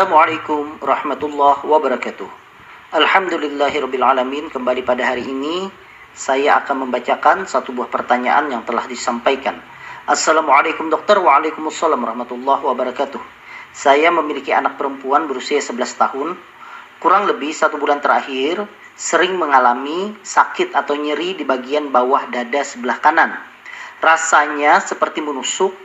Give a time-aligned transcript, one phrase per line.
[0.00, 2.24] Assalamualaikum warahmatullahi wabarakatuh.
[2.96, 4.48] Alhamdulillahirrabbilalamin.
[4.48, 5.68] Kembali pada hari ini
[6.16, 9.60] saya akan membacakan satu buah pertanyaan yang telah disampaikan.
[10.08, 11.20] Assalamualaikum dokter.
[11.20, 13.20] Waalaikumsalam warahmatullahi wabarakatuh.
[13.76, 16.32] Saya memiliki anak perempuan berusia 11 tahun.
[16.96, 18.64] Kurang lebih satu bulan terakhir
[18.96, 23.36] sering mengalami sakit atau nyeri di bagian bawah dada sebelah kanan.
[24.00, 25.76] Rasanya seperti menusuk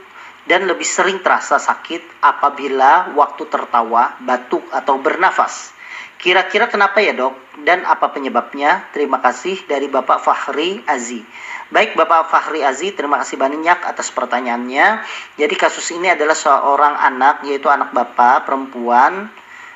[0.46, 5.74] dan lebih sering terasa sakit apabila waktu tertawa, batuk, atau bernafas.
[6.16, 7.36] Kira-kira kenapa ya dok?
[7.60, 8.88] Dan apa penyebabnya?
[8.94, 11.20] Terima kasih dari Bapak Fahri Azi.
[11.68, 15.02] Baik Bapak Fahri Azi, terima kasih banyak atas pertanyaannya.
[15.36, 19.28] Jadi kasus ini adalah seorang anak, yaitu anak bapak perempuan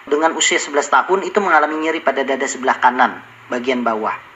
[0.07, 3.21] dengan usia 11 tahun itu mengalami nyeri pada dada sebelah kanan,
[3.53, 4.30] bagian bawah.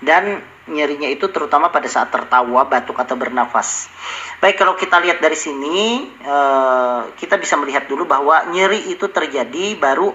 [0.00, 3.92] Dan nyerinya itu terutama pada saat tertawa, batuk atau bernafas.
[4.40, 9.76] Baik, kalau kita lihat dari sini, eh, kita bisa melihat dulu bahwa nyeri itu terjadi
[9.76, 10.12] baru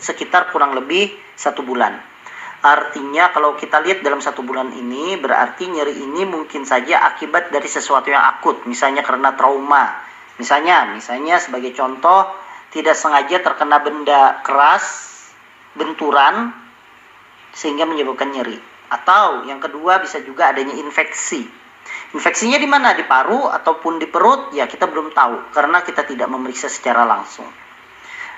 [0.00, 2.10] sekitar kurang lebih satu bulan.
[2.60, 7.64] Artinya kalau kita lihat dalam satu bulan ini berarti nyeri ini mungkin saja akibat dari
[7.64, 9.96] sesuatu yang akut, misalnya karena trauma.
[10.36, 12.28] Misalnya, misalnya sebagai contoh
[12.72, 15.08] tidak sengaja terkena benda keras,
[15.72, 16.52] benturan
[17.60, 18.56] sehingga menyebabkan nyeri.
[18.88, 21.44] Atau yang kedua bisa juga adanya infeksi.
[22.16, 22.96] Infeksinya di mana?
[22.96, 24.56] Di paru ataupun di perut?
[24.56, 27.46] Ya kita belum tahu karena kita tidak memeriksa secara langsung.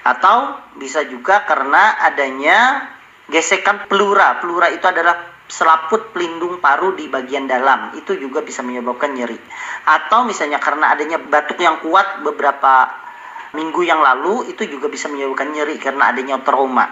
[0.02, 2.90] Atau bisa juga karena adanya
[3.30, 4.42] gesekan pleura.
[4.42, 7.94] Pleura itu adalah selaput pelindung paru di bagian dalam.
[7.94, 9.38] Itu juga bisa menyebabkan nyeri.
[9.86, 12.90] Atau misalnya karena adanya batuk yang kuat beberapa
[13.56, 16.88] minggu yang lalu itu juga bisa menyebabkan nyeri karena adanya trauma.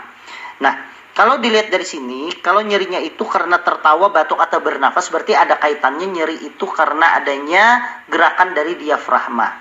[0.60, 0.74] Nah,
[1.20, 6.08] kalau dilihat dari sini, kalau nyerinya itu karena tertawa, batuk atau bernafas, berarti ada kaitannya
[6.08, 9.53] nyeri itu karena adanya gerakan dari diafragma.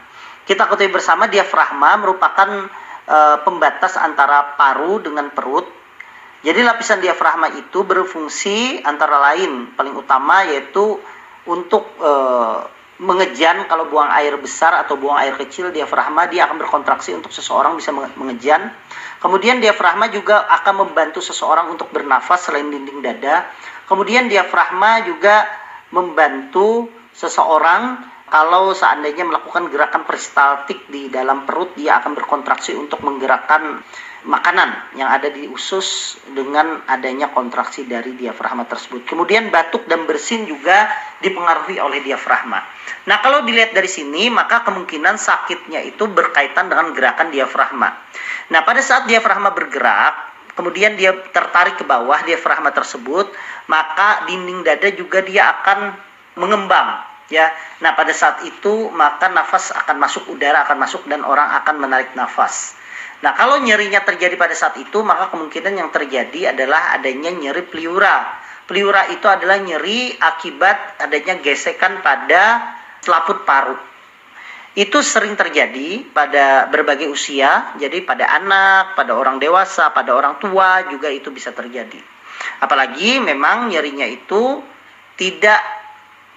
[0.48, 2.48] Kita ketahui bersama diafragma merupakan
[3.04, 5.68] e, pembatas antara paru dengan perut.
[6.48, 10.96] Jadi lapisan diafragma itu berfungsi antara lain paling utama yaitu
[11.44, 12.12] untuk e,
[13.04, 17.76] mengejan kalau buang air besar atau buang air kecil diafragma dia akan berkontraksi untuk seseorang
[17.76, 18.72] bisa mengejan.
[19.20, 23.52] Kemudian diafragma juga akan membantu seseorang untuk bernafas selain dinding dada.
[23.84, 25.44] Kemudian diafragma juga
[25.92, 33.82] membantu seseorang kalau seandainya melakukan gerakan peristaltik di dalam perut dia akan berkontraksi untuk menggerakkan
[34.28, 39.08] makanan yang ada di usus dengan adanya kontraksi dari diafragma tersebut.
[39.08, 40.92] Kemudian batuk dan bersin juga
[41.24, 42.60] dipengaruhi oleh diafragma.
[43.08, 47.90] Nah, kalau dilihat dari sini, maka kemungkinan sakitnya itu berkaitan dengan gerakan diafragma.
[48.52, 50.14] Nah, pada saat diafragma bergerak,
[50.54, 53.32] kemudian dia tertarik ke bawah diafragma tersebut,
[53.72, 55.96] maka dinding dada juga dia akan
[56.36, 57.54] mengembang ya.
[57.80, 62.12] Nah, pada saat itu maka nafas akan masuk udara akan masuk dan orang akan menarik
[62.18, 62.76] nafas.
[63.20, 68.40] Nah, kalau nyerinya terjadi pada saat itu, maka kemungkinan yang terjadi adalah adanya nyeri pleura.
[68.64, 73.76] Pleura itu adalah nyeri akibat adanya gesekan pada selaput paru.
[74.78, 80.88] Itu sering terjadi pada berbagai usia, jadi pada anak, pada orang dewasa, pada orang tua
[80.88, 82.00] juga itu bisa terjadi.
[82.64, 84.64] Apalagi memang nyerinya itu
[85.20, 85.60] tidak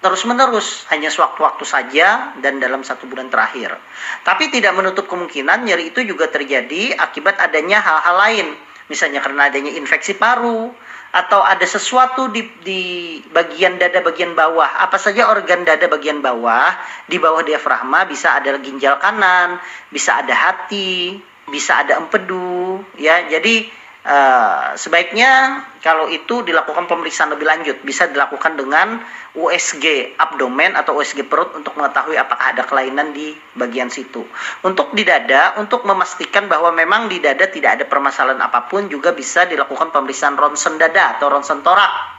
[0.03, 3.79] terus-menerus, hanya sewaktu-waktu saja dan dalam satu bulan terakhir.
[4.27, 8.49] Tapi tidak menutup kemungkinan nyeri itu juga terjadi akibat adanya hal-hal lain,
[8.91, 10.75] misalnya karena adanya infeksi paru
[11.13, 12.83] atau ada sesuatu di, di
[13.31, 14.81] bagian dada bagian bawah.
[14.81, 16.73] Apa saja organ dada bagian bawah,
[17.07, 19.61] di bawah diafragma bisa ada ginjal kanan,
[19.93, 21.21] bisa ada hati,
[21.53, 23.29] bisa ada empedu, ya.
[23.29, 28.99] Jadi Uh, sebaiknya kalau itu dilakukan pemeriksaan lebih lanjut bisa dilakukan dengan
[29.39, 34.27] USG abdomen atau USG perut untuk mengetahui apakah ada kelainan di bagian situ.
[34.67, 39.15] Untuk di dada untuk memastikan bahwa memang di dada tidak ada permasalahan apa pun juga
[39.15, 42.12] bisa dilakukan pemeriksaan ronsen dada atau ronsen torak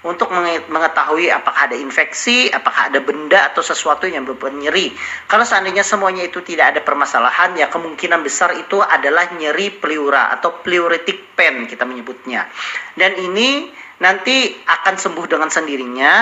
[0.00, 0.32] untuk
[0.72, 4.86] mengetahui apakah ada infeksi, apakah ada benda atau sesuatu yang berbunyi nyeri.
[5.28, 10.64] Kalau seandainya semuanya itu tidak ada permasalahan, ya kemungkinan besar itu adalah nyeri pleura atau
[10.64, 12.48] pleuritic pain kita menyebutnya.
[12.96, 13.68] Dan ini
[14.00, 16.12] nanti akan sembuh dengan sendirinya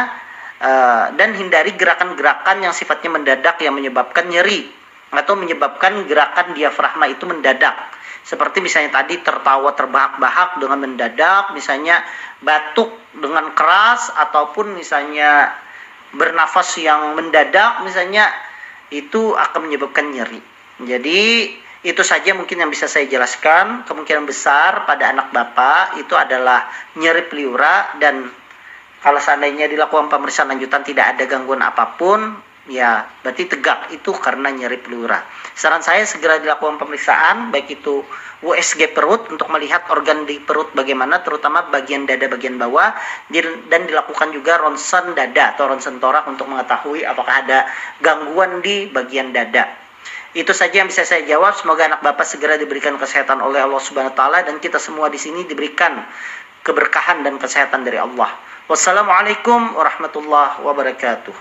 [0.59, 4.78] uh, dan hindari gerakan-gerakan yang sifatnya mendadak yang menyebabkan nyeri
[5.09, 12.05] atau menyebabkan gerakan diafragma itu mendadak seperti misalnya tadi tertawa terbahak-bahak dengan mendadak, misalnya
[12.45, 15.57] batuk dengan keras ataupun misalnya
[16.13, 18.29] bernafas yang mendadak misalnya
[18.93, 20.45] itu akan menyebabkan nyeri.
[20.85, 21.21] Jadi
[21.89, 23.89] itu saja mungkin yang bisa saya jelaskan.
[23.89, 26.69] Kemungkinan besar pada anak bapak itu adalah
[27.01, 28.29] nyeri pleura dan
[29.01, 34.53] kalau seandainya dilakukan pemeriksaan lanjutan tidak ada gangguan apa pun, ya berarti tegak itu karena
[34.53, 35.25] nyeri pleura.
[35.57, 38.05] Saran saya segera dilakukan pemeriksaan baik itu
[38.39, 42.95] USG perut untuk melihat organ di perut bagaimana terutama bagian dada bagian bawah
[43.67, 47.67] dan dilakukan juga ronsen dada atau ronsen torak untuk mengetahui apakah ada
[47.99, 49.67] gangguan di bagian dada.
[50.37, 51.57] Itu saja yang bisa saya jawab.
[51.59, 55.19] Semoga anak Bapak segera diberikan kesehatan oleh Allah Subhanahu wa taala dan kita semua di
[55.19, 55.99] sini diberikan
[56.63, 58.29] keberkahan dan kesehatan dari Allah.
[58.69, 61.35] Wassalamualaikum warahmatullahi wabarakatuh.